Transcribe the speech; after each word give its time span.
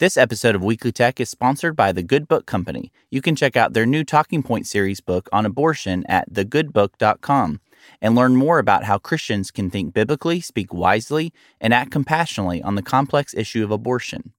This 0.00 0.16
episode 0.16 0.54
of 0.54 0.64
Weekly 0.64 0.92
Tech 0.92 1.20
is 1.20 1.28
sponsored 1.28 1.76
by 1.76 1.92
The 1.92 2.02
Good 2.02 2.26
Book 2.26 2.46
Company. 2.46 2.90
You 3.10 3.20
can 3.20 3.36
check 3.36 3.54
out 3.54 3.74
their 3.74 3.84
new 3.84 4.02
Talking 4.02 4.42
Point 4.42 4.66
series 4.66 5.02
book 5.02 5.28
on 5.30 5.44
abortion 5.44 6.06
at 6.08 6.32
thegoodbook.com 6.32 7.60
and 8.00 8.14
learn 8.14 8.34
more 8.34 8.58
about 8.58 8.84
how 8.84 8.96
Christians 8.96 9.50
can 9.50 9.68
think 9.68 9.92
biblically, 9.92 10.40
speak 10.40 10.72
wisely, 10.72 11.34
and 11.60 11.74
act 11.74 11.90
compassionately 11.90 12.62
on 12.62 12.76
the 12.76 12.82
complex 12.82 13.34
issue 13.34 13.62
of 13.62 13.70
abortion. 13.70 14.32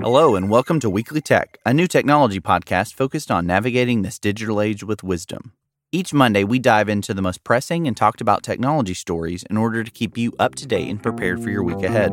Hello, 0.00 0.34
and 0.34 0.48
welcome 0.48 0.80
to 0.80 0.88
Weekly 0.88 1.20
Tech, 1.20 1.58
a 1.66 1.74
new 1.74 1.86
technology 1.86 2.40
podcast 2.40 2.94
focused 2.94 3.30
on 3.30 3.46
navigating 3.46 4.00
this 4.00 4.18
digital 4.18 4.62
age 4.62 4.82
with 4.82 5.02
wisdom. 5.02 5.52
Each 5.92 6.14
Monday, 6.14 6.42
we 6.42 6.58
dive 6.58 6.88
into 6.88 7.12
the 7.12 7.20
most 7.20 7.44
pressing 7.44 7.86
and 7.86 7.94
talked 7.94 8.22
about 8.22 8.42
technology 8.42 8.94
stories 8.94 9.44
in 9.50 9.58
order 9.58 9.84
to 9.84 9.90
keep 9.90 10.16
you 10.16 10.32
up 10.38 10.54
to 10.54 10.66
date 10.66 10.88
and 10.88 11.02
prepared 11.02 11.42
for 11.42 11.50
your 11.50 11.62
week 11.62 11.82
ahead. 11.84 12.10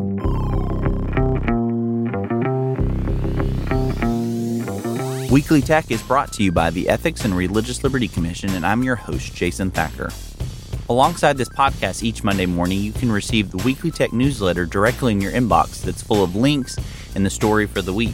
Weekly 5.31 5.62
Tech 5.62 5.90
is 5.90 6.03
brought 6.03 6.34
to 6.34 6.44
you 6.44 6.52
by 6.52 6.71
the 6.71 6.90
Ethics 6.90 7.23
and 7.23 7.34
Religious 7.34 7.85
Liberty 7.85 8.09
Commission, 8.09 8.49
and 8.49 8.66
I'm 8.66 8.84
your 8.84 8.98
host, 8.98 9.34
Jason 9.34 9.72
Thacker. 9.72 10.09
Alongside 10.89 11.38
this 11.38 11.48
podcast 11.48 12.03
each 12.03 12.22
Monday 12.22 12.45
morning, 12.45 12.80
you 12.81 12.91
can 12.91 13.09
receive 13.09 13.49
the 13.49 13.58
Weekly 13.59 13.91
Tech 13.91 14.12
newsletter 14.12 14.66
directly 14.66 15.13
in 15.13 15.22
your 15.22 15.31
inbox 15.31 15.84
that's 15.84 16.03
full 16.03 16.22
of 16.22 16.36
links 16.36 16.77
and 17.16 17.25
the 17.25 17.30
story 17.30 17.66
for 17.66 17.81
the 17.81 17.94
week. 17.94 18.13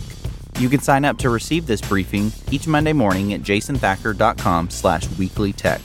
You 0.60 0.70
can 0.70 0.80
sign 0.80 1.06
up 1.06 1.18
to 1.18 1.32
receive 1.32 1.66
this 1.66 1.82
briefing 1.82 2.32
each 2.52 2.68
Monday 2.68 2.94
morning 2.94 3.34
at 3.34 3.42
jasonthacker.com 3.42 4.70
slash 4.70 5.08
weeklytech. 5.08 5.82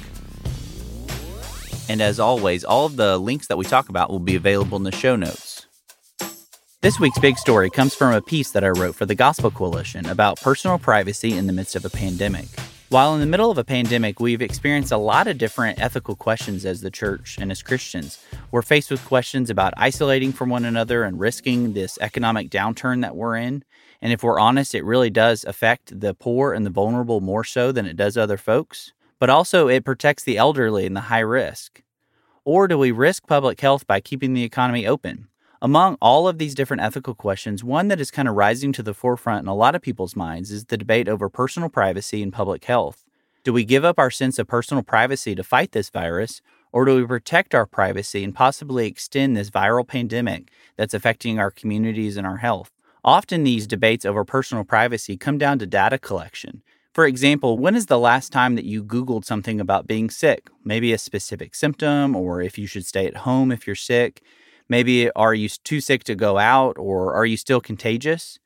And 1.88 2.02
as 2.02 2.20
always, 2.20 2.62
all 2.62 2.84
of 2.84 2.96
the 2.96 3.16
links 3.16 3.46
that 3.46 3.56
we 3.56 3.64
talk 3.64 3.88
about 3.88 4.10
will 4.10 4.18
be 4.18 4.36
available 4.36 4.76
in 4.76 4.82
the 4.82 4.92
show 4.92 5.16
notes. 5.16 5.51
This 6.82 6.98
week's 6.98 7.20
big 7.20 7.38
story 7.38 7.70
comes 7.70 7.94
from 7.94 8.12
a 8.12 8.20
piece 8.20 8.50
that 8.50 8.64
I 8.64 8.70
wrote 8.70 8.96
for 8.96 9.06
the 9.06 9.14
Gospel 9.14 9.52
Coalition 9.52 10.04
about 10.04 10.40
personal 10.40 10.80
privacy 10.80 11.38
in 11.38 11.46
the 11.46 11.52
midst 11.52 11.76
of 11.76 11.84
a 11.84 11.88
pandemic. 11.88 12.46
While 12.88 13.14
in 13.14 13.20
the 13.20 13.26
middle 13.26 13.52
of 13.52 13.58
a 13.58 13.62
pandemic, 13.62 14.18
we've 14.18 14.42
experienced 14.42 14.90
a 14.90 14.96
lot 14.96 15.28
of 15.28 15.38
different 15.38 15.80
ethical 15.80 16.16
questions 16.16 16.66
as 16.66 16.80
the 16.80 16.90
church 16.90 17.38
and 17.38 17.52
as 17.52 17.62
Christians. 17.62 18.18
We're 18.50 18.62
faced 18.62 18.90
with 18.90 19.04
questions 19.04 19.48
about 19.48 19.74
isolating 19.76 20.32
from 20.32 20.50
one 20.50 20.64
another 20.64 21.04
and 21.04 21.20
risking 21.20 21.72
this 21.72 21.98
economic 22.00 22.50
downturn 22.50 23.00
that 23.02 23.14
we're 23.14 23.36
in. 23.36 23.62
And 24.00 24.12
if 24.12 24.24
we're 24.24 24.40
honest, 24.40 24.74
it 24.74 24.84
really 24.84 25.08
does 25.08 25.44
affect 25.44 26.00
the 26.00 26.14
poor 26.14 26.52
and 26.52 26.66
the 26.66 26.70
vulnerable 26.70 27.20
more 27.20 27.44
so 27.44 27.70
than 27.70 27.86
it 27.86 27.96
does 27.96 28.16
other 28.16 28.36
folks. 28.36 28.92
But 29.20 29.30
also, 29.30 29.68
it 29.68 29.84
protects 29.84 30.24
the 30.24 30.36
elderly 30.36 30.84
and 30.84 30.96
the 30.96 31.02
high 31.02 31.20
risk. 31.20 31.84
Or 32.44 32.66
do 32.66 32.76
we 32.76 32.90
risk 32.90 33.28
public 33.28 33.60
health 33.60 33.86
by 33.86 34.00
keeping 34.00 34.34
the 34.34 34.42
economy 34.42 34.84
open? 34.84 35.28
Among 35.64 35.96
all 36.00 36.26
of 36.26 36.38
these 36.38 36.56
different 36.56 36.82
ethical 36.82 37.14
questions, 37.14 37.62
one 37.62 37.86
that 37.86 38.00
is 38.00 38.10
kind 38.10 38.26
of 38.26 38.34
rising 38.34 38.72
to 38.72 38.82
the 38.82 38.92
forefront 38.92 39.44
in 39.44 39.48
a 39.48 39.54
lot 39.54 39.76
of 39.76 39.80
people's 39.80 40.16
minds 40.16 40.50
is 40.50 40.64
the 40.64 40.76
debate 40.76 41.08
over 41.08 41.28
personal 41.28 41.68
privacy 41.68 42.20
and 42.20 42.32
public 42.32 42.64
health. 42.64 43.04
Do 43.44 43.52
we 43.52 43.64
give 43.64 43.84
up 43.84 43.96
our 43.96 44.10
sense 44.10 44.40
of 44.40 44.48
personal 44.48 44.82
privacy 44.82 45.36
to 45.36 45.44
fight 45.44 45.70
this 45.70 45.88
virus, 45.88 46.42
or 46.72 46.84
do 46.84 46.96
we 46.96 47.06
protect 47.06 47.54
our 47.54 47.64
privacy 47.64 48.24
and 48.24 48.34
possibly 48.34 48.88
extend 48.88 49.36
this 49.36 49.50
viral 49.50 49.86
pandemic 49.86 50.50
that's 50.76 50.94
affecting 50.94 51.38
our 51.38 51.52
communities 51.52 52.16
and 52.16 52.26
our 52.26 52.38
health? 52.38 52.72
Often 53.04 53.44
these 53.44 53.68
debates 53.68 54.04
over 54.04 54.24
personal 54.24 54.64
privacy 54.64 55.16
come 55.16 55.38
down 55.38 55.60
to 55.60 55.66
data 55.66 55.96
collection. 55.96 56.62
For 56.92 57.06
example, 57.06 57.56
when 57.56 57.76
is 57.76 57.86
the 57.86 58.00
last 58.00 58.32
time 58.32 58.56
that 58.56 58.64
you 58.64 58.82
Googled 58.82 59.24
something 59.24 59.60
about 59.60 59.86
being 59.86 60.10
sick? 60.10 60.50
Maybe 60.64 60.92
a 60.92 60.98
specific 60.98 61.54
symptom, 61.54 62.16
or 62.16 62.42
if 62.42 62.58
you 62.58 62.66
should 62.66 62.84
stay 62.84 63.06
at 63.06 63.18
home 63.18 63.52
if 63.52 63.64
you're 63.64 63.76
sick. 63.76 64.22
Maybe 64.72 65.10
are 65.10 65.34
you 65.34 65.50
too 65.50 65.82
sick 65.82 66.02
to 66.04 66.14
go 66.14 66.38
out, 66.38 66.78
or 66.78 67.12
are 67.12 67.26
you 67.26 67.36
still 67.36 67.60
contagious? 67.60 68.38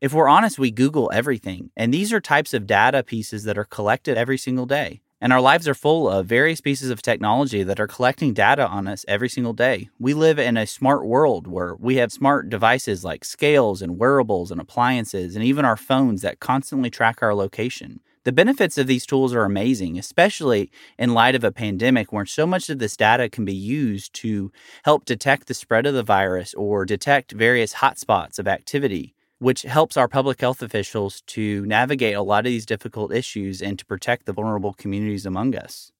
If 0.00 0.14
we're 0.14 0.28
honest, 0.28 0.58
we 0.58 0.70
Google 0.70 1.10
everything, 1.12 1.72
and 1.76 1.92
these 1.92 2.10
are 2.10 2.22
types 2.22 2.54
of 2.54 2.66
data 2.66 3.02
pieces 3.02 3.44
that 3.44 3.58
are 3.58 3.66
collected 3.66 4.16
every 4.16 4.38
single 4.38 4.64
day. 4.64 5.02
And 5.20 5.30
our 5.30 5.42
lives 5.42 5.68
are 5.68 5.74
full 5.74 6.08
of 6.08 6.24
various 6.24 6.62
pieces 6.62 6.88
of 6.88 7.02
technology 7.02 7.62
that 7.64 7.78
are 7.78 7.86
collecting 7.86 8.32
data 8.32 8.66
on 8.66 8.88
us 8.88 9.04
every 9.06 9.28
single 9.28 9.52
day. 9.52 9.90
We 9.98 10.14
live 10.14 10.38
in 10.38 10.56
a 10.56 10.66
smart 10.66 11.04
world 11.04 11.46
where 11.46 11.74
we 11.74 11.96
have 11.96 12.12
smart 12.12 12.48
devices 12.48 13.04
like 13.04 13.22
scales 13.22 13.82
and 13.82 13.98
wearables 13.98 14.50
and 14.50 14.62
appliances, 14.62 15.36
and 15.36 15.44
even 15.44 15.66
our 15.66 15.76
phones 15.76 16.22
that 16.22 16.40
constantly 16.40 16.88
track 16.88 17.18
our 17.20 17.34
location. 17.34 18.00
The 18.24 18.32
benefits 18.32 18.78
of 18.78 18.86
these 18.86 19.04
tools 19.04 19.34
are 19.34 19.44
amazing, 19.44 19.98
especially 19.98 20.70
in 20.98 21.12
light 21.12 21.34
of 21.34 21.44
a 21.44 21.52
pandemic 21.52 22.12
where 22.12 22.24
so 22.24 22.46
much 22.46 22.70
of 22.70 22.78
this 22.78 22.96
data 22.96 23.28
can 23.28 23.44
be 23.44 23.54
used 23.54 24.14
to 24.14 24.50
help 24.84 25.04
detect 25.04 25.46
the 25.46 25.54
spread 25.54 25.84
of 25.84 25.94
the 25.94 26.02
virus 26.02 26.54
or 26.54 26.86
detect 26.86 27.32
various 27.32 27.74
hotspots 27.74 28.38
of 28.38 28.48
activity 28.48 29.14
which 29.44 29.62
helps 29.62 29.98
our 29.98 30.08
public 30.08 30.40
health 30.40 30.62
officials 30.62 31.20
to 31.26 31.66
navigate 31.66 32.14
a 32.14 32.22
lot 32.22 32.46
of 32.46 32.50
these 32.50 32.64
difficult 32.64 33.12
issues 33.12 33.60
and 33.60 33.78
to 33.78 33.84
protect 33.84 34.24
the 34.24 34.32
vulnerable 34.32 34.72
communities 34.72 35.26
among 35.26 35.54
us. 35.54 35.92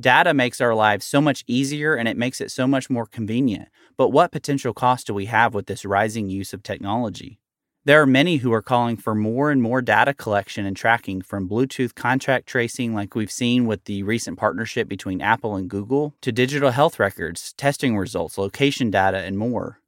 Data 0.00 0.32
makes 0.32 0.58
our 0.58 0.74
lives 0.74 1.04
so 1.04 1.20
much 1.20 1.44
easier 1.46 1.94
and 1.94 2.08
it 2.08 2.16
makes 2.16 2.40
it 2.40 2.50
so 2.50 2.66
much 2.66 2.88
more 2.88 3.04
convenient. 3.04 3.68
But 3.98 4.08
what 4.08 4.32
potential 4.32 4.72
cost 4.72 5.06
do 5.06 5.12
we 5.12 5.26
have 5.26 5.52
with 5.52 5.66
this 5.66 5.84
rising 5.84 6.30
use 6.30 6.54
of 6.54 6.62
technology? 6.62 7.41
There 7.84 8.00
are 8.00 8.06
many 8.06 8.36
who 8.36 8.52
are 8.52 8.62
calling 8.62 8.96
for 8.96 9.12
more 9.12 9.50
and 9.50 9.60
more 9.60 9.82
data 9.82 10.14
collection 10.14 10.64
and 10.64 10.76
tracking 10.76 11.20
from 11.20 11.48
Bluetooth 11.48 11.96
contact 11.96 12.46
tracing, 12.46 12.94
like 12.94 13.16
we've 13.16 13.28
seen 13.28 13.66
with 13.66 13.86
the 13.86 14.04
recent 14.04 14.38
partnership 14.38 14.86
between 14.86 15.20
Apple 15.20 15.56
and 15.56 15.68
Google, 15.68 16.14
to 16.20 16.30
digital 16.30 16.70
health 16.70 17.00
records, 17.00 17.52
testing 17.54 17.96
results, 17.96 18.38
location 18.38 18.88
data, 18.92 19.18
and 19.18 19.36
more. 19.36 19.80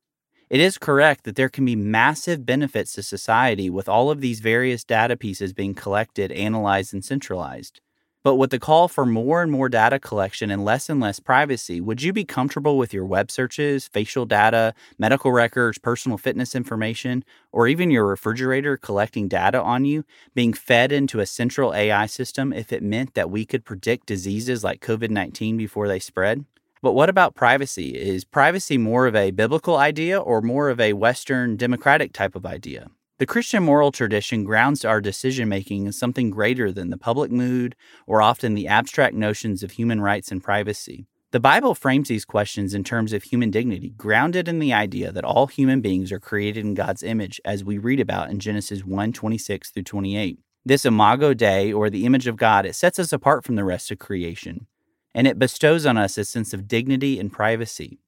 It 0.50 0.58
is 0.58 0.76
correct 0.76 1.22
that 1.22 1.36
there 1.36 1.48
can 1.48 1.64
be 1.64 1.76
massive 1.76 2.44
benefits 2.44 2.94
to 2.94 3.02
society 3.04 3.70
with 3.70 3.88
all 3.88 4.10
of 4.10 4.20
these 4.20 4.40
various 4.40 4.82
data 4.82 5.16
pieces 5.16 5.52
being 5.52 5.74
collected, 5.74 6.32
analyzed, 6.32 6.92
and 6.94 7.04
centralized. 7.04 7.80
But 8.24 8.36
with 8.36 8.48
the 8.48 8.58
call 8.58 8.88
for 8.88 9.04
more 9.04 9.42
and 9.42 9.52
more 9.52 9.68
data 9.68 9.98
collection 9.98 10.50
and 10.50 10.64
less 10.64 10.88
and 10.88 10.98
less 10.98 11.20
privacy, 11.20 11.78
would 11.78 12.00
you 12.00 12.10
be 12.10 12.24
comfortable 12.24 12.78
with 12.78 12.94
your 12.94 13.04
web 13.04 13.30
searches, 13.30 13.86
facial 13.86 14.24
data, 14.24 14.72
medical 14.98 15.30
records, 15.30 15.76
personal 15.76 16.16
fitness 16.16 16.54
information, 16.54 17.22
or 17.52 17.68
even 17.68 17.90
your 17.90 18.06
refrigerator 18.06 18.78
collecting 18.78 19.28
data 19.28 19.60
on 19.60 19.84
you 19.84 20.06
being 20.34 20.54
fed 20.54 20.90
into 20.90 21.20
a 21.20 21.26
central 21.26 21.74
AI 21.74 22.06
system 22.06 22.50
if 22.50 22.72
it 22.72 22.82
meant 22.82 23.12
that 23.12 23.28
we 23.28 23.44
could 23.44 23.62
predict 23.62 24.06
diseases 24.06 24.64
like 24.64 24.80
COVID 24.80 25.10
19 25.10 25.58
before 25.58 25.86
they 25.86 25.98
spread? 25.98 26.46
But 26.80 26.94
what 26.94 27.10
about 27.10 27.34
privacy? 27.34 27.90
Is 27.90 28.24
privacy 28.24 28.78
more 28.78 29.06
of 29.06 29.14
a 29.14 29.32
biblical 29.32 29.76
idea 29.76 30.18
or 30.18 30.40
more 30.40 30.70
of 30.70 30.80
a 30.80 30.94
Western 30.94 31.58
democratic 31.58 32.14
type 32.14 32.34
of 32.34 32.46
idea? 32.46 32.88
The 33.18 33.26
Christian 33.26 33.62
moral 33.62 33.92
tradition 33.92 34.42
grounds 34.42 34.84
our 34.84 35.00
decision 35.00 35.48
making 35.48 35.86
in 35.86 35.92
something 35.92 36.30
greater 36.30 36.72
than 36.72 36.90
the 36.90 36.98
public 36.98 37.30
mood 37.30 37.76
or 38.06 38.20
often 38.20 38.54
the 38.54 38.66
abstract 38.66 39.14
notions 39.14 39.62
of 39.62 39.72
human 39.72 40.00
rights 40.00 40.32
and 40.32 40.42
privacy. 40.42 41.06
The 41.30 41.40
Bible 41.40 41.74
frames 41.74 42.08
these 42.08 42.24
questions 42.24 42.74
in 42.74 42.84
terms 42.84 43.12
of 43.12 43.24
human 43.24 43.50
dignity, 43.50 43.90
grounded 43.96 44.48
in 44.48 44.58
the 44.58 44.72
idea 44.72 45.12
that 45.12 45.24
all 45.24 45.46
human 45.46 45.80
beings 45.80 46.12
are 46.12 46.20
created 46.20 46.64
in 46.64 46.74
God's 46.74 47.02
image, 47.02 47.40
as 47.44 47.64
we 47.64 47.78
read 47.78 48.00
about 48.00 48.30
in 48.30 48.38
Genesis 48.38 48.84
1 48.84 49.12
26 49.12 49.70
through 49.70 49.82
28. 49.82 50.38
This 50.64 50.84
imago 50.84 51.34
Dei, 51.34 51.72
or 51.72 51.90
the 51.90 52.06
image 52.06 52.26
of 52.26 52.36
God, 52.36 52.66
it 52.66 52.74
sets 52.74 52.98
us 52.98 53.12
apart 53.12 53.44
from 53.44 53.56
the 53.56 53.64
rest 53.64 53.90
of 53.90 53.98
creation 53.98 54.66
and 55.14 55.26
it 55.26 55.38
bestows 55.38 55.86
on 55.86 55.96
us 55.96 56.18
a 56.18 56.24
sense 56.24 56.52
of 56.52 56.66
dignity 56.66 57.20
and 57.20 57.32
privacy. 57.32 58.00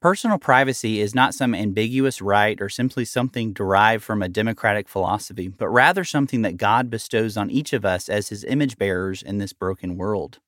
Personal 0.00 0.38
privacy 0.38 0.98
is 0.98 1.14
not 1.14 1.34
some 1.34 1.54
ambiguous 1.54 2.22
right 2.22 2.58
or 2.58 2.70
simply 2.70 3.04
something 3.04 3.52
derived 3.52 4.02
from 4.02 4.22
a 4.22 4.30
democratic 4.30 4.88
philosophy, 4.88 5.48
but 5.48 5.68
rather 5.68 6.04
something 6.04 6.40
that 6.40 6.56
God 6.56 6.88
bestows 6.88 7.36
on 7.36 7.50
each 7.50 7.74
of 7.74 7.84
us 7.84 8.08
as 8.08 8.30
his 8.30 8.42
image 8.44 8.78
bearers 8.78 9.22
in 9.22 9.36
this 9.36 9.52
broken 9.52 9.98
world. 9.98 10.38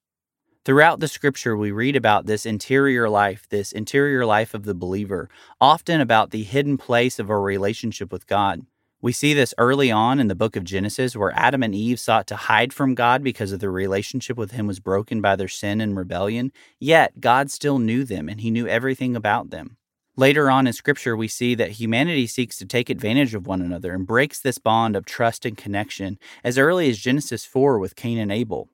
Throughout 0.65 1.01
the 1.01 1.09
scripture, 1.09 1.55
we 1.55 1.71
read 1.71 1.97
about 1.97 2.25
this 2.25 2.47
interior 2.47 3.11
life, 3.11 3.47
this 3.51 3.73
interior 3.73 4.25
life 4.25 4.55
of 4.55 4.65
the 4.65 4.75
believer, 4.75 5.29
often 5.61 6.01
about 6.01 6.31
the 6.31 6.45
hidden 6.45 6.79
place 6.79 7.19
of 7.19 7.29
our 7.29 7.43
relationship 7.43 8.11
with 8.11 8.27
God. 8.27 8.65
We 9.03 9.10
see 9.10 9.34
this 9.34 9.53
early 9.59 9.91
on 9.91 10.21
in 10.21 10.28
the 10.28 10.37
book 10.37 10.54
of 10.54 10.63
Genesis, 10.63 11.16
where 11.16 11.33
Adam 11.34 11.65
and 11.65 11.75
Eve 11.75 11.99
sought 11.99 12.28
to 12.28 12.37
hide 12.37 12.72
from 12.72 12.95
God 12.95 13.25
because 13.25 13.51
of 13.51 13.59
their 13.59 13.72
relationship 13.72 14.37
with 14.37 14.53
Him 14.53 14.69
was 14.69 14.78
broken 14.78 15.21
by 15.21 15.34
their 15.34 15.49
sin 15.49 15.81
and 15.81 15.97
rebellion. 15.97 16.53
Yet, 16.78 17.21
God 17.21 17.51
still 17.51 17.81
knew 17.81 18.04
them 18.04 18.28
and 18.28 18.41
He 18.41 18.53
knew 18.53 18.69
everything 18.69 19.16
about 19.16 19.51
them. 19.51 19.77
Later 20.15 20.49
on 20.49 20.69
in 20.69 20.72
Scripture, 20.72 21.16
we 21.16 21.27
see 21.27 21.57
that 21.57 21.72
humanity 21.72 22.28
seeks 22.28 22.57
to 22.59 22.65
take 22.65 22.89
advantage 22.89 23.34
of 23.34 23.45
one 23.45 23.60
another 23.60 23.93
and 23.93 24.07
breaks 24.07 24.39
this 24.39 24.59
bond 24.59 24.95
of 24.95 25.05
trust 25.05 25.45
and 25.45 25.57
connection 25.57 26.16
as 26.45 26.57
early 26.57 26.89
as 26.89 26.98
Genesis 26.98 27.45
4 27.45 27.81
with 27.81 27.97
Cain 27.97 28.19
and 28.19 28.31
Abel. 28.31 28.69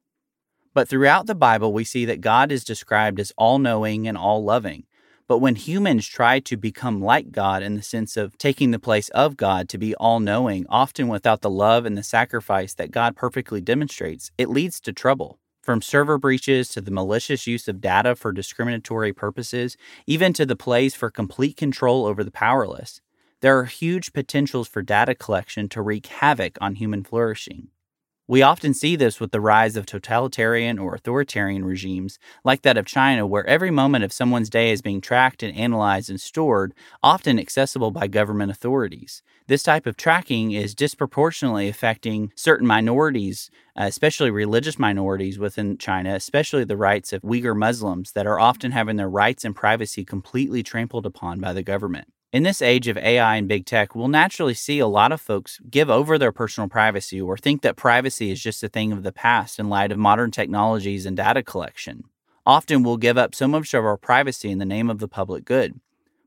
But 0.74 0.90
throughout 0.90 1.26
the 1.26 1.34
Bible, 1.34 1.72
we 1.72 1.84
see 1.84 2.04
that 2.04 2.20
God 2.20 2.52
is 2.52 2.64
described 2.64 3.18
as 3.18 3.32
all 3.38 3.58
knowing 3.58 4.06
and 4.06 4.18
all 4.18 4.44
loving. 4.44 4.84
But 5.28 5.38
when 5.38 5.56
humans 5.56 6.06
try 6.06 6.40
to 6.40 6.56
become 6.56 7.02
like 7.02 7.32
God 7.32 7.62
in 7.62 7.74
the 7.74 7.82
sense 7.82 8.16
of 8.16 8.38
taking 8.38 8.70
the 8.70 8.78
place 8.78 9.10
of 9.10 9.36
God 9.36 9.68
to 9.68 9.76
be 9.78 9.94
all 9.96 10.20
knowing, 10.20 10.64
often 10.70 11.06
without 11.06 11.42
the 11.42 11.50
love 11.50 11.84
and 11.84 11.98
the 11.98 12.02
sacrifice 12.02 12.72
that 12.74 12.90
God 12.90 13.14
perfectly 13.14 13.60
demonstrates, 13.60 14.30
it 14.38 14.48
leads 14.48 14.80
to 14.80 14.92
trouble. 14.92 15.38
From 15.62 15.82
server 15.82 16.16
breaches 16.16 16.70
to 16.70 16.80
the 16.80 16.90
malicious 16.90 17.46
use 17.46 17.68
of 17.68 17.82
data 17.82 18.16
for 18.16 18.32
discriminatory 18.32 19.12
purposes, 19.12 19.76
even 20.06 20.32
to 20.32 20.46
the 20.46 20.56
plays 20.56 20.94
for 20.94 21.10
complete 21.10 21.58
control 21.58 22.06
over 22.06 22.24
the 22.24 22.30
powerless. 22.30 23.02
there 23.40 23.58
are 23.58 23.64
huge 23.66 24.12
potentials 24.12 24.66
for 24.66 24.82
data 24.82 25.14
collection 25.14 25.68
to 25.68 25.82
wreak 25.82 26.06
havoc 26.06 26.58
on 26.60 26.74
human 26.74 27.04
flourishing. 27.04 27.68
We 28.30 28.42
often 28.42 28.74
see 28.74 28.94
this 28.94 29.20
with 29.20 29.30
the 29.30 29.40
rise 29.40 29.74
of 29.74 29.86
totalitarian 29.86 30.78
or 30.78 30.94
authoritarian 30.94 31.64
regimes, 31.64 32.18
like 32.44 32.60
that 32.60 32.76
of 32.76 32.84
China, 32.84 33.26
where 33.26 33.46
every 33.46 33.70
moment 33.70 34.04
of 34.04 34.12
someone's 34.12 34.50
day 34.50 34.70
is 34.70 34.82
being 34.82 35.00
tracked 35.00 35.42
and 35.42 35.56
analyzed 35.56 36.10
and 36.10 36.20
stored, 36.20 36.74
often 37.02 37.38
accessible 37.38 37.90
by 37.90 38.06
government 38.06 38.50
authorities. 38.50 39.22
This 39.46 39.62
type 39.62 39.86
of 39.86 39.96
tracking 39.96 40.52
is 40.52 40.74
disproportionately 40.74 41.70
affecting 41.70 42.30
certain 42.36 42.66
minorities, 42.66 43.50
uh, 43.74 43.84
especially 43.84 44.30
religious 44.30 44.78
minorities 44.78 45.38
within 45.38 45.78
China, 45.78 46.14
especially 46.14 46.64
the 46.64 46.76
rights 46.76 47.14
of 47.14 47.22
Uyghur 47.22 47.56
Muslims 47.56 48.12
that 48.12 48.26
are 48.26 48.38
often 48.38 48.72
having 48.72 48.96
their 48.96 49.08
rights 49.08 49.42
and 49.42 49.56
privacy 49.56 50.04
completely 50.04 50.62
trampled 50.62 51.06
upon 51.06 51.40
by 51.40 51.54
the 51.54 51.62
government. 51.62 52.08
In 52.30 52.42
this 52.42 52.60
age 52.60 52.88
of 52.88 52.98
AI 52.98 53.36
and 53.36 53.48
big 53.48 53.64
tech, 53.64 53.94
we'll 53.94 54.06
naturally 54.06 54.52
see 54.52 54.80
a 54.80 54.86
lot 54.86 55.12
of 55.12 55.20
folks 55.20 55.58
give 55.70 55.88
over 55.88 56.18
their 56.18 56.30
personal 56.30 56.68
privacy 56.68 57.18
or 57.18 57.38
think 57.38 57.62
that 57.62 57.74
privacy 57.74 58.30
is 58.30 58.42
just 58.42 58.62
a 58.62 58.68
thing 58.68 58.92
of 58.92 59.02
the 59.02 59.12
past 59.12 59.58
in 59.58 59.70
light 59.70 59.90
of 59.90 59.96
modern 59.96 60.30
technologies 60.30 61.06
and 61.06 61.16
data 61.16 61.42
collection. 61.42 62.04
Often 62.44 62.82
we'll 62.82 62.98
give 62.98 63.16
up 63.16 63.34
so 63.34 63.48
much 63.48 63.72
of 63.72 63.82
our 63.82 63.96
privacy 63.96 64.50
in 64.50 64.58
the 64.58 64.66
name 64.66 64.90
of 64.90 64.98
the 64.98 65.08
public 65.08 65.46
good. 65.46 65.80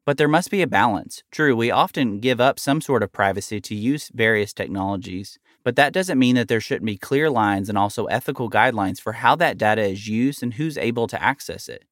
But 0.04 0.18
there 0.18 0.28
must 0.28 0.50
be 0.50 0.64
a 0.64 0.68
balance. 0.68 1.22
True, 1.30 1.56
we 1.56 1.70
often 1.70 2.20
give 2.20 2.42
up 2.42 2.58
some 2.58 2.82
sort 2.82 3.04
of 3.04 3.12
privacy 3.12 3.62
to 3.62 3.76
use 3.76 4.10
various 4.12 4.54
technologies, 4.54 5.38
but 5.64 5.76
that 5.76 5.94
doesn't 5.94 6.18
mean 6.18 6.34
that 6.34 6.48
there 6.48 6.60
shouldn't 6.60 6.88
be 6.88 6.98
clear 6.98 7.30
lines 7.30 7.70
and 7.70 7.78
also 7.78 8.06
ethical 8.06 8.50
guidelines 8.50 9.00
for 9.00 9.14
how 9.14 9.36
that 9.36 9.60
data 9.60 9.84
is 9.84 10.08
used 10.08 10.42
and 10.42 10.56
who's 10.56 10.80
able 10.80 11.06
to 11.06 11.22
access 11.22 11.70
it. 11.70 11.86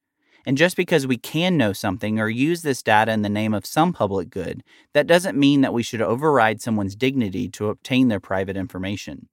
And 0.46 0.58
just 0.58 0.76
because 0.76 1.06
we 1.06 1.18
can 1.18 1.58
know 1.58 1.74
something 1.74 2.20
or 2.20 2.30
use 2.30 2.62
this 2.62 2.82
data 2.82 3.12
in 3.12 3.22
the 3.22 3.30
name 3.30 3.54
of 3.54 3.66
some 3.66 3.94
public 3.94 4.30
good, 4.30 4.64
that 4.94 5.08
doesn't 5.08 5.38
mean 5.38 5.62
that 5.62 5.74
we 5.74 5.84
should 5.84 6.02
override 6.02 6.62
someone's 6.62 6.96
dignity 6.96 7.50
to 7.50 7.70
obtain 7.70 8.08
their 8.08 8.20
private 8.20 8.58
information. 8.58 9.28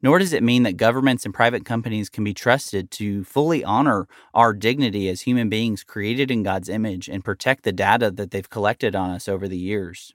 Nor 0.00 0.20
does 0.20 0.32
it 0.32 0.44
mean 0.44 0.62
that 0.62 0.76
governments 0.76 1.24
and 1.24 1.34
private 1.34 1.64
companies 1.64 2.08
can 2.08 2.22
be 2.22 2.32
trusted 2.32 2.90
to 2.92 3.24
fully 3.24 3.64
honor 3.64 4.06
our 4.32 4.52
dignity 4.52 5.08
as 5.08 5.22
human 5.22 5.48
beings 5.48 5.82
created 5.82 6.30
in 6.30 6.44
God's 6.44 6.68
image 6.68 7.08
and 7.08 7.24
protect 7.24 7.64
the 7.64 7.72
data 7.72 8.10
that 8.12 8.30
they've 8.30 8.48
collected 8.48 8.94
on 8.94 9.10
us 9.10 9.28
over 9.28 9.48
the 9.48 9.58
years. 9.58 10.14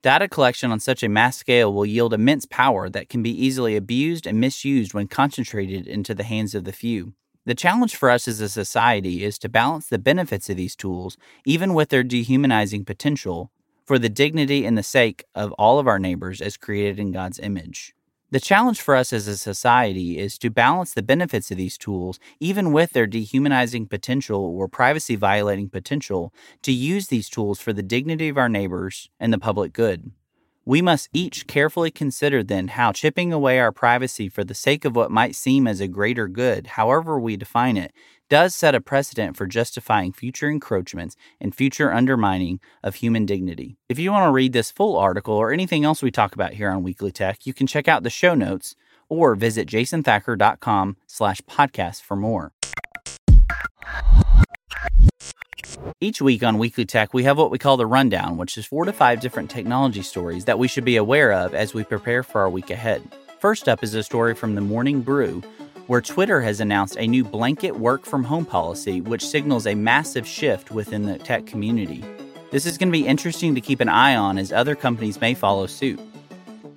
Data 0.00 0.28
collection 0.28 0.70
on 0.70 0.80
such 0.80 1.02
a 1.02 1.08
mass 1.08 1.36
scale 1.36 1.72
will 1.74 1.84
yield 1.84 2.14
immense 2.14 2.46
power 2.46 2.88
that 2.88 3.08
can 3.08 3.22
be 3.22 3.30
easily 3.30 3.76
abused 3.76 4.26
and 4.26 4.40
misused 4.40 4.94
when 4.94 5.08
concentrated 5.08 5.86
into 5.86 6.14
the 6.14 6.24
hands 6.24 6.54
of 6.54 6.64
the 6.64 6.72
few. 6.72 7.12
The 7.48 7.54
challenge 7.54 7.96
for 7.96 8.10
us 8.10 8.28
as 8.28 8.42
a 8.42 8.48
society 8.50 9.24
is 9.24 9.38
to 9.38 9.48
balance 9.48 9.86
the 9.86 9.98
benefits 9.98 10.50
of 10.50 10.58
these 10.58 10.76
tools, 10.76 11.16
even 11.46 11.72
with 11.72 11.88
their 11.88 12.02
dehumanizing 12.02 12.84
potential, 12.84 13.50
for 13.86 13.98
the 13.98 14.10
dignity 14.10 14.66
and 14.66 14.76
the 14.76 14.82
sake 14.82 15.24
of 15.34 15.52
all 15.52 15.78
of 15.78 15.86
our 15.86 15.98
neighbors 15.98 16.42
as 16.42 16.58
created 16.58 17.00
in 17.00 17.10
God's 17.10 17.38
image. 17.38 17.94
The 18.30 18.38
challenge 18.38 18.82
for 18.82 18.94
us 18.94 19.14
as 19.14 19.26
a 19.26 19.38
society 19.38 20.18
is 20.18 20.36
to 20.40 20.50
balance 20.50 20.92
the 20.92 21.02
benefits 21.02 21.50
of 21.50 21.56
these 21.56 21.78
tools, 21.78 22.20
even 22.38 22.70
with 22.70 22.90
their 22.90 23.06
dehumanizing 23.06 23.86
potential 23.86 24.44
or 24.44 24.68
privacy 24.68 25.16
violating 25.16 25.70
potential, 25.70 26.34
to 26.60 26.70
use 26.70 27.08
these 27.08 27.30
tools 27.30 27.60
for 27.60 27.72
the 27.72 27.82
dignity 27.82 28.28
of 28.28 28.36
our 28.36 28.50
neighbors 28.50 29.08
and 29.18 29.32
the 29.32 29.38
public 29.38 29.72
good. 29.72 30.10
We 30.68 30.82
must 30.82 31.08
each 31.14 31.46
carefully 31.46 31.90
consider 31.90 32.42
then 32.42 32.68
how 32.68 32.92
chipping 32.92 33.32
away 33.32 33.58
our 33.58 33.72
privacy 33.72 34.28
for 34.28 34.44
the 34.44 34.52
sake 34.52 34.84
of 34.84 34.94
what 34.94 35.10
might 35.10 35.34
seem 35.34 35.66
as 35.66 35.80
a 35.80 35.88
greater 35.88 36.28
good, 36.28 36.66
however 36.66 37.18
we 37.18 37.38
define 37.38 37.78
it, 37.78 37.90
does 38.28 38.54
set 38.54 38.74
a 38.74 38.80
precedent 38.82 39.34
for 39.34 39.46
justifying 39.46 40.12
future 40.12 40.50
encroachments 40.50 41.16
and 41.40 41.54
future 41.54 41.90
undermining 41.90 42.60
of 42.82 42.96
human 42.96 43.24
dignity. 43.24 43.78
If 43.88 43.98
you 43.98 44.12
want 44.12 44.28
to 44.28 44.30
read 44.30 44.52
this 44.52 44.70
full 44.70 44.98
article 44.98 45.32
or 45.32 45.52
anything 45.52 45.86
else 45.86 46.02
we 46.02 46.10
talk 46.10 46.34
about 46.34 46.52
here 46.52 46.68
on 46.68 46.82
Weekly 46.82 47.12
Tech, 47.12 47.46
you 47.46 47.54
can 47.54 47.66
check 47.66 47.88
out 47.88 48.02
the 48.02 48.10
show 48.10 48.34
notes 48.34 48.76
or 49.08 49.34
visit 49.36 49.66
jasonthacker.com 49.68 50.98
slash 51.06 51.40
podcast 51.48 52.02
for 52.02 52.14
more. 52.14 52.52
Each 56.00 56.22
week 56.22 56.44
on 56.44 56.58
Weekly 56.58 56.84
Tech, 56.84 57.12
we 57.12 57.24
have 57.24 57.38
what 57.38 57.50
we 57.50 57.58
call 57.58 57.76
the 57.76 57.84
Rundown, 57.84 58.36
which 58.36 58.56
is 58.56 58.64
four 58.64 58.84
to 58.84 58.92
five 58.92 59.18
different 59.18 59.50
technology 59.50 60.02
stories 60.02 60.44
that 60.44 60.56
we 60.56 60.68
should 60.68 60.84
be 60.84 60.94
aware 60.94 61.32
of 61.32 61.56
as 61.56 61.74
we 61.74 61.82
prepare 61.82 62.22
for 62.22 62.40
our 62.40 62.48
week 62.48 62.70
ahead. 62.70 63.02
First 63.40 63.68
up 63.68 63.82
is 63.82 63.94
a 63.94 64.04
story 64.04 64.36
from 64.36 64.54
the 64.54 64.60
Morning 64.60 65.00
Brew, 65.00 65.42
where 65.88 66.00
Twitter 66.00 66.40
has 66.40 66.60
announced 66.60 66.96
a 66.98 67.08
new 67.08 67.24
blanket 67.24 67.80
work 67.80 68.04
from 68.04 68.22
home 68.22 68.46
policy, 68.46 69.00
which 69.00 69.26
signals 69.26 69.66
a 69.66 69.74
massive 69.74 70.24
shift 70.24 70.70
within 70.70 71.02
the 71.02 71.18
tech 71.18 71.46
community. 71.46 72.04
This 72.52 72.64
is 72.64 72.78
going 72.78 72.90
to 72.90 72.96
be 72.96 73.04
interesting 73.04 73.56
to 73.56 73.60
keep 73.60 73.80
an 73.80 73.88
eye 73.88 74.14
on 74.14 74.38
as 74.38 74.52
other 74.52 74.76
companies 74.76 75.20
may 75.20 75.34
follow 75.34 75.66
suit. 75.66 75.98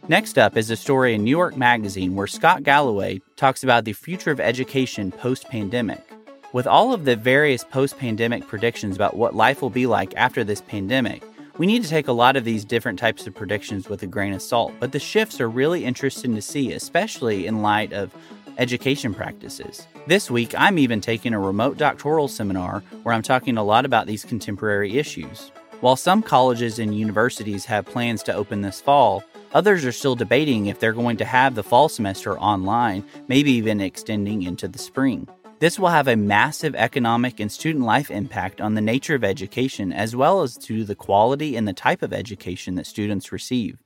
Next 0.07 0.39
up 0.39 0.57
is 0.57 0.71
a 0.71 0.75
story 0.75 1.13
in 1.13 1.24
New 1.24 1.29
York 1.29 1.56
Magazine 1.56 2.15
where 2.15 2.25
Scott 2.25 2.63
Galloway 2.63 3.21
talks 3.35 3.63
about 3.63 3.85
the 3.85 3.94
future 3.94 4.31
of 4.31 4.39
education 4.39 5.12
post 5.12 5.47
pandemic. 5.47 6.10
With 6.53 6.68
all 6.68 6.94
of 6.94 7.06
the 7.06 7.15
various 7.15 7.63
post 7.63 7.98
pandemic 7.98 8.45
predictions 8.45 8.98
about 8.98 9.15
what 9.15 9.33
life 9.33 9.62
will 9.62 9.69
be 9.69 9.88
like 9.88 10.13
after 10.18 10.44
this 10.44 10.59
pandemic, 10.59 11.24
we 11.57 11.65
need 11.65 11.81
to 11.83 11.89
take 11.89 12.09
a 12.09 12.13
lot 12.13 12.36
of 12.36 12.44
these 12.44 12.65
different 12.65 13.00
types 13.00 13.25
of 13.25 13.33
predictions 13.33 13.88
with 13.88 14.03
a 14.03 14.07
grain 14.07 14.33
of 14.33 14.42
salt. 14.42 14.74
But 14.77 14.92
the 14.92 15.00
shifts 15.00 15.39
are 15.39 15.50
really 15.50 15.86
interesting 15.86 16.36
to 16.36 16.42
see, 16.42 16.74
especially 16.74 17.48
in 17.48 17.62
light 17.62 17.94
of 17.94 18.13
education 18.57 19.13
practices. 19.13 19.88
This 20.07 20.30
week, 20.30 20.53
I'm 20.57 20.77
even 20.77 21.00
taking 21.00 21.33
a 21.33 21.39
remote 21.39 21.77
doctoral 21.77 22.27
seminar 22.27 22.83
where 23.03 23.15
I'm 23.15 23.21
talking 23.21 23.56
a 23.56 23.63
lot 23.63 23.86
about 23.86 24.06
these 24.06 24.25
contemporary 24.25 24.98
issues. 24.98 25.53
While 25.80 25.95
some 25.95 26.21
colleges 26.21 26.80
and 26.80 26.94
universities 26.94 27.63
have 27.65 27.86
plans 27.86 28.24
to 28.24 28.33
open 28.33 28.62
this 28.62 28.81
fall, 28.81 29.24
others 29.53 29.86
are 29.86 29.94
still 29.94 30.15
debating 30.15 30.65
if 30.65 30.81
they're 30.81 30.92
going 30.92 31.15
to 31.18 31.25
have 31.25 31.56
the 31.56 31.63
fall 31.63 31.88
semester 31.88 32.38
online, 32.38 33.06
maybe 33.30 33.53
even 33.53 33.80
extending 33.80 34.44
into 34.44 34.68
the 34.68 34.80
spring. 34.80 35.30
This 35.61 35.77
will 35.77 35.89
have 35.89 36.07
a 36.07 36.15
massive 36.15 36.73
economic 36.73 37.39
and 37.39 37.51
student 37.51 37.85
life 37.85 38.09
impact 38.09 38.59
on 38.59 38.73
the 38.73 38.81
nature 38.81 39.13
of 39.13 39.23
education 39.23 39.93
as 39.93 40.15
well 40.15 40.41
as 40.41 40.57
to 40.57 40.83
the 40.83 40.95
quality 40.95 41.55
and 41.55 41.67
the 41.67 41.71
type 41.71 42.01
of 42.01 42.11
education 42.11 42.73
that 42.75 42.87
students 42.87 43.31
receive. 43.31 43.77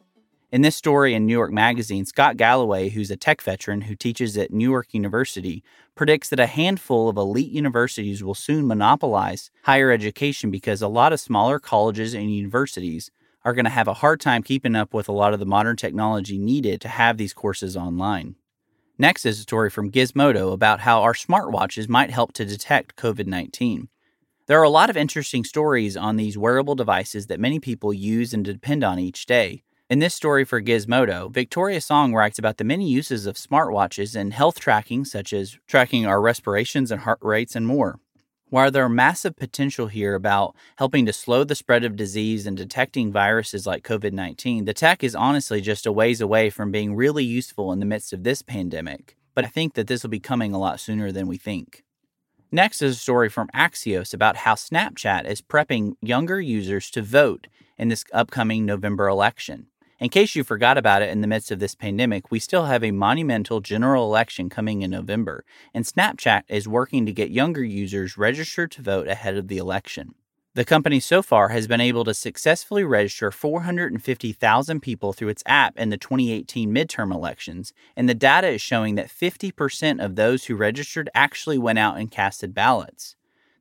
In 0.53 0.61
this 0.61 0.77
story 0.77 1.13
in 1.13 1.25
New 1.25 1.33
York 1.33 1.51
Magazine, 1.51 2.05
Scott 2.05 2.37
Galloway, 2.37 2.87
who's 2.87 3.11
a 3.11 3.17
tech 3.17 3.41
veteran 3.41 3.81
who 3.81 3.95
teaches 3.97 4.37
at 4.37 4.53
New 4.53 4.71
York 4.71 4.93
University, 4.93 5.65
predicts 5.95 6.29
that 6.29 6.39
a 6.39 6.45
handful 6.47 7.09
of 7.09 7.17
elite 7.17 7.51
universities 7.51 8.23
will 8.23 8.35
soon 8.35 8.67
monopolize 8.67 9.51
higher 9.63 9.91
education 9.91 10.51
because 10.51 10.81
a 10.81 10.87
lot 10.87 11.11
of 11.11 11.19
smaller 11.19 11.59
colleges 11.59 12.13
and 12.13 12.33
universities 12.33 13.11
are 13.43 13.53
going 13.53 13.65
to 13.65 13.69
have 13.69 13.89
a 13.89 13.95
hard 13.95 14.21
time 14.21 14.43
keeping 14.43 14.77
up 14.77 14.93
with 14.93 15.09
a 15.09 15.11
lot 15.11 15.33
of 15.33 15.41
the 15.41 15.45
modern 15.45 15.75
technology 15.75 16.37
needed 16.37 16.79
to 16.79 16.87
have 16.87 17.17
these 17.17 17.33
courses 17.33 17.75
online. 17.75 18.35
Next 18.97 19.25
is 19.25 19.39
a 19.39 19.41
story 19.41 19.69
from 19.69 19.91
Gizmodo 19.91 20.53
about 20.53 20.79
how 20.79 21.01
our 21.01 21.13
smartwatches 21.13 21.89
might 21.89 22.11
help 22.11 22.31
to 22.33 22.45
detect 22.45 22.95
COVID 22.95 23.27
19. 23.27 23.89
There 24.47 24.57
are 24.57 24.63
a 24.63 24.69
lot 24.69 24.89
of 24.89 24.95
interesting 24.95 25.43
stories 25.43 25.97
on 25.97 26.15
these 26.15 26.37
wearable 26.37 26.75
devices 26.75 27.27
that 27.27 27.39
many 27.39 27.59
people 27.59 27.93
use 27.93 28.33
and 28.33 28.45
depend 28.45 28.85
on 28.85 28.97
each 28.97 29.25
day. 29.25 29.63
In 29.89 29.99
this 29.99 30.13
story 30.13 30.45
for 30.45 30.61
Gizmodo, 30.61 31.29
Victoria 31.29 31.81
Song 31.81 32.13
writes 32.13 32.39
about 32.39 32.55
the 32.55 32.63
many 32.63 32.87
uses 32.87 33.25
of 33.25 33.35
smartwatches 33.35 34.15
in 34.15 34.31
health 34.31 34.61
tracking, 34.61 35.03
such 35.03 35.33
as 35.33 35.57
tracking 35.67 36.05
our 36.05 36.21
respirations 36.21 36.89
and 36.89 37.01
heart 37.01 37.19
rates 37.21 37.53
and 37.53 37.67
more. 37.67 37.99
While 38.49 38.69
there 38.69 38.85
are 38.85 38.89
massive 38.89 39.35
potential 39.35 39.87
here 39.87 40.13
about 40.13 40.55
helping 40.77 41.07
to 41.07 41.13
slow 41.13 41.43
the 41.43 41.55
spread 41.55 41.83
of 41.83 41.95
disease 41.95 42.45
and 42.45 42.55
detecting 42.55 43.11
viruses 43.11 43.65
like 43.65 43.83
COVID 43.83 44.13
19, 44.13 44.65
the 44.65 44.73
tech 44.73 45.03
is 45.03 45.15
honestly 45.15 45.61
just 45.61 45.87
a 45.87 45.91
ways 45.91 46.21
away 46.21 46.51
from 46.51 46.71
being 46.71 46.95
really 46.95 47.23
useful 47.23 47.71
in 47.71 47.79
the 47.79 47.87
midst 47.87 48.13
of 48.13 48.23
this 48.23 48.43
pandemic. 48.43 49.17
But 49.33 49.45
I 49.45 49.47
think 49.47 49.73
that 49.73 49.87
this 49.87 50.03
will 50.03 50.11
be 50.11 50.19
coming 50.19 50.53
a 50.53 50.59
lot 50.59 50.79
sooner 50.79 51.11
than 51.11 51.27
we 51.27 51.37
think. 51.37 51.83
Next 52.51 52.83
is 52.83 52.95
a 52.95 52.99
story 52.99 53.29
from 53.29 53.49
Axios 53.49 54.13
about 54.13 54.37
how 54.37 54.53
Snapchat 54.53 55.25
is 55.25 55.41
prepping 55.41 55.95
younger 56.01 56.39
users 56.39 56.91
to 56.91 57.01
vote 57.01 57.47
in 57.77 57.89
this 57.89 58.05
upcoming 58.13 58.65
November 58.65 59.07
election. 59.07 59.67
In 59.97 60.09
case 60.09 60.35
you 60.35 60.43
forgot 60.43 60.77
about 60.77 61.01
it 61.01 61.09
in 61.09 61.21
the 61.21 61.27
midst 61.27 61.51
of 61.51 61.59
this 61.59 61.73
pandemic, 61.73 62.29
we 62.29 62.37
still 62.37 62.65
have 62.65 62.83
a 62.83 62.91
monumental 62.91 63.61
general 63.61 64.03
election 64.03 64.49
coming 64.49 64.81
in 64.81 64.91
November, 64.91 65.45
and 65.73 65.85
Snapchat 65.85 66.43
is 66.49 66.67
working 66.67 67.05
to 67.05 67.13
get 67.13 67.31
younger 67.31 67.63
users 67.63 68.17
registered 68.17 68.71
to 68.71 68.81
vote 68.81 69.07
ahead 69.07 69.37
of 69.37 69.47
the 69.47 69.57
election. 69.57 70.13
The 70.53 70.65
company 70.65 70.99
so 70.99 71.21
far 71.21 71.49
has 71.49 71.67
been 71.67 71.79
able 71.79 72.03
to 72.03 72.13
successfully 72.13 72.83
register 72.83 73.31
450,000 73.31 74.81
people 74.81 75.13
through 75.13 75.29
its 75.29 75.43
app 75.45 75.77
in 75.77 75.91
the 75.91 75.97
2018 75.97 76.73
midterm 76.73 77.13
elections, 77.13 77.71
and 77.95 78.09
the 78.09 78.13
data 78.13 78.47
is 78.47 78.61
showing 78.61 78.95
that 78.95 79.07
50% 79.07 80.03
of 80.03 80.15
those 80.15 80.45
who 80.45 80.55
registered 80.55 81.09
actually 81.15 81.57
went 81.57 81.79
out 81.79 81.97
and 81.97 82.11
casted 82.11 82.53
ballots. 82.53 83.15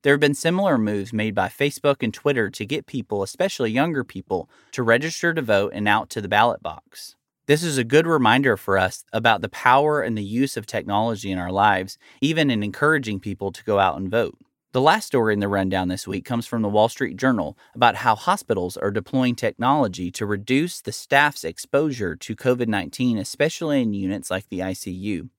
There 0.04 0.12
have 0.12 0.20
been 0.20 0.34
similar 0.34 0.76
moves 0.76 1.14
made 1.14 1.34
by 1.34 1.48
Facebook 1.48 2.02
and 2.02 2.12
Twitter 2.12 2.50
to 2.50 2.66
get 2.66 2.84
people, 2.84 3.22
especially 3.22 3.70
younger 3.70 4.04
people, 4.04 4.50
to 4.72 4.82
register 4.82 5.32
to 5.32 5.40
vote 5.40 5.72
and 5.74 5.88
out 5.88 6.10
to 6.10 6.20
the 6.20 6.28
ballot 6.28 6.62
box. 6.62 7.16
This 7.46 7.62
is 7.62 7.78
a 7.78 7.84
good 7.84 8.06
reminder 8.06 8.58
for 8.58 8.76
us 8.76 9.02
about 9.14 9.40
the 9.40 9.48
power 9.48 10.02
and 10.02 10.16
the 10.16 10.22
use 10.22 10.58
of 10.58 10.66
technology 10.66 11.30
in 11.30 11.38
our 11.38 11.50
lives, 11.50 11.96
even 12.20 12.50
in 12.50 12.62
encouraging 12.62 13.18
people 13.18 13.50
to 13.52 13.64
go 13.64 13.78
out 13.78 13.96
and 13.96 14.10
vote. 14.10 14.36
The 14.72 14.80
last 14.82 15.06
story 15.06 15.32
in 15.32 15.40
the 15.40 15.48
rundown 15.48 15.88
this 15.88 16.06
week 16.06 16.26
comes 16.26 16.46
from 16.46 16.60
the 16.60 16.68
Wall 16.68 16.90
Street 16.90 17.16
Journal 17.16 17.56
about 17.74 17.96
how 17.96 18.14
hospitals 18.14 18.76
are 18.76 18.90
deploying 18.90 19.34
technology 19.34 20.10
to 20.10 20.26
reduce 20.26 20.82
the 20.82 20.92
staff's 20.92 21.44
exposure 21.44 22.14
to 22.14 22.36
COVID 22.36 22.68
19, 22.68 23.16
especially 23.16 23.80
in 23.80 23.94
units 23.94 24.30
like 24.30 24.50
the 24.50 24.58
ICU. 24.58 25.30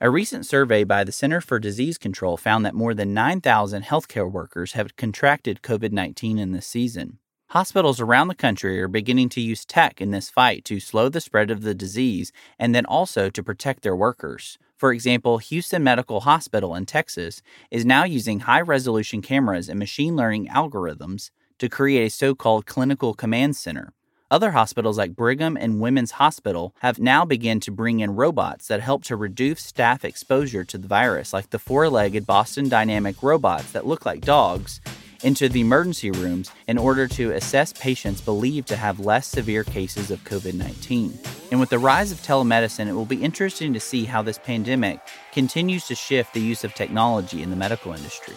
A 0.00 0.10
recent 0.10 0.44
survey 0.44 0.82
by 0.82 1.04
the 1.04 1.12
Center 1.12 1.40
for 1.40 1.60
Disease 1.60 1.98
Control 1.98 2.36
found 2.36 2.66
that 2.66 2.74
more 2.74 2.94
than 2.94 3.14
9,000 3.14 3.84
healthcare 3.84 4.30
workers 4.30 4.72
have 4.72 4.96
contracted 4.96 5.62
COVID 5.62 5.92
19 5.92 6.36
in 6.36 6.50
this 6.50 6.66
season. 6.66 7.20
Hospitals 7.50 8.00
around 8.00 8.26
the 8.26 8.34
country 8.34 8.82
are 8.82 8.88
beginning 8.88 9.28
to 9.28 9.40
use 9.40 9.64
tech 9.64 10.00
in 10.00 10.10
this 10.10 10.28
fight 10.28 10.64
to 10.64 10.80
slow 10.80 11.08
the 11.08 11.20
spread 11.20 11.48
of 11.48 11.62
the 11.62 11.76
disease 11.76 12.32
and 12.58 12.74
then 12.74 12.84
also 12.86 13.30
to 13.30 13.42
protect 13.44 13.84
their 13.84 13.94
workers. 13.94 14.58
For 14.76 14.92
example, 14.92 15.38
Houston 15.38 15.84
Medical 15.84 16.22
Hospital 16.22 16.74
in 16.74 16.86
Texas 16.86 17.40
is 17.70 17.86
now 17.86 18.02
using 18.02 18.40
high 18.40 18.62
resolution 18.62 19.22
cameras 19.22 19.68
and 19.68 19.78
machine 19.78 20.16
learning 20.16 20.48
algorithms 20.48 21.30
to 21.60 21.68
create 21.68 22.06
a 22.06 22.10
so 22.10 22.34
called 22.34 22.66
clinical 22.66 23.14
command 23.14 23.54
center. 23.54 23.92
Other 24.34 24.50
hospitals 24.50 24.98
like 24.98 25.14
Brigham 25.14 25.56
and 25.56 25.78
Women's 25.78 26.10
Hospital 26.10 26.74
have 26.80 26.98
now 26.98 27.24
begun 27.24 27.60
to 27.60 27.70
bring 27.70 28.00
in 28.00 28.16
robots 28.16 28.66
that 28.66 28.80
help 28.80 29.04
to 29.04 29.14
reduce 29.14 29.62
staff 29.62 30.04
exposure 30.04 30.64
to 30.64 30.76
the 30.76 30.88
virus, 30.88 31.32
like 31.32 31.50
the 31.50 31.58
four 31.60 31.88
legged 31.88 32.26
Boston 32.26 32.68
Dynamic 32.68 33.22
robots 33.22 33.70
that 33.70 33.86
look 33.86 34.04
like 34.04 34.22
dogs 34.22 34.80
into 35.22 35.48
the 35.48 35.60
emergency 35.60 36.10
rooms 36.10 36.50
in 36.66 36.78
order 36.78 37.06
to 37.06 37.30
assess 37.30 37.72
patients 37.74 38.20
believed 38.20 38.66
to 38.66 38.76
have 38.76 38.98
less 38.98 39.28
severe 39.28 39.62
cases 39.62 40.10
of 40.10 40.24
COVID 40.24 40.54
19. 40.54 41.16
And 41.52 41.60
with 41.60 41.70
the 41.70 41.78
rise 41.78 42.10
of 42.10 42.18
telemedicine, 42.20 42.88
it 42.88 42.94
will 42.94 43.04
be 43.04 43.22
interesting 43.22 43.72
to 43.72 43.78
see 43.78 44.04
how 44.04 44.20
this 44.20 44.38
pandemic 44.38 44.98
continues 45.30 45.86
to 45.86 45.94
shift 45.94 46.34
the 46.34 46.40
use 46.40 46.64
of 46.64 46.74
technology 46.74 47.40
in 47.40 47.50
the 47.50 47.56
medical 47.56 47.92
industry. 47.92 48.34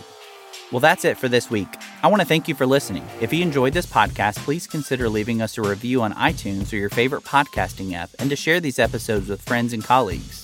Well, 0.72 0.82
that's 0.82 1.06
it 1.06 1.18
for 1.18 1.30
this 1.30 1.50
week. 1.50 1.68
I 2.04 2.08
want 2.08 2.22
to 2.22 2.28
thank 2.28 2.48
you 2.48 2.56
for 2.56 2.66
listening. 2.66 3.06
If 3.22 3.32
you 3.32 3.42
enjoyed 3.42 3.74
this 3.74 3.86
podcast, 3.86 4.38
please 4.40 4.68
consider 4.68 5.08
leaving 5.08 5.42
us 5.42 5.58
a 5.58 5.62
review 5.62 6.02
on 6.02 6.14
iTunes 6.14 6.74
or 6.74 6.76
your 6.76 6.90
favorite 6.90 7.24
podcasting 7.24 7.94
app 7.94 8.10
and 8.20 8.30
to 8.30 8.36
share 8.36 8.60
these 8.60 8.78
episodes 8.78 9.30
with 9.30 9.42
friends 9.42 9.72
and 9.72 9.84
colleagues. 9.84 10.44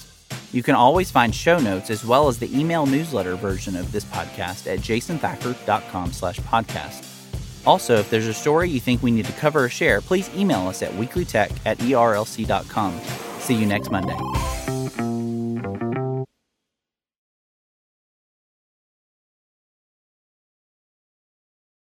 You 0.54 0.64
can 0.64 0.76
always 0.76 1.12
find 1.12 1.36
show 1.36 1.58
notes 1.60 1.90
as 1.90 2.06
well 2.06 2.28
as 2.28 2.40
the 2.40 2.58
email 2.58 2.86
newsletter 2.86 3.36
version 3.36 3.76
of 3.76 3.92
this 3.92 4.06
podcast 4.06 4.72
at 4.72 4.80
jasonthacker.com 4.80 6.14
slash 6.14 6.40
podcast. 6.40 7.10
Also, 7.66 7.96
if 7.96 8.10
there's 8.10 8.28
a 8.28 8.34
story 8.34 8.70
you 8.70 8.80
think 8.80 9.02
we 9.04 9.12
need 9.12 9.26
to 9.26 9.32
cover 9.34 9.66
or 9.66 9.70
share, 9.70 10.00
please 10.00 10.30
email 10.36 10.68
us 10.68 10.82
at 10.84 10.92
weeklytech 10.92 11.52
at 11.66 11.78
erlc.com. 11.80 13.02
See 13.40 13.56
you 13.56 13.66
next 13.66 13.92
Monday. 13.92 14.63